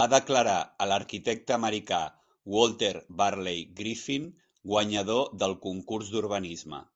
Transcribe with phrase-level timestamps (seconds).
[0.00, 2.02] Va declarar a l'arquitecte americà
[2.56, 4.30] Walter Burley Griffin
[4.76, 6.88] guanyador del concurs d'urbanisme.